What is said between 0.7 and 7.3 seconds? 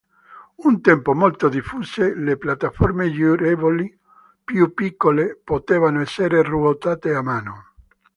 tempo molto diffuse, le piattaforme girevoli più piccole potevano essere ruotate a